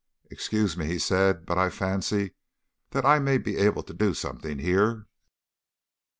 [0.31, 2.33] "Excuse me," he said, "but I fancy
[2.89, 5.05] that I may be able to do something here.